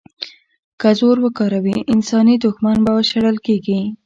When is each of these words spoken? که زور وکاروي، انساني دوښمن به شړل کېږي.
که 0.81 0.89
زور 0.99 1.17
وکاروي، 1.23 1.77
انساني 1.93 2.35
دوښمن 2.43 2.77
به 2.85 2.91
شړل 3.09 3.37
کېږي. 3.45 3.79